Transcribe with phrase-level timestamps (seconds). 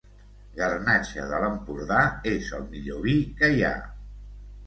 [0.59, 1.99] Garnatxa de l'Empordà
[2.31, 3.73] és el millor vi que hi ha.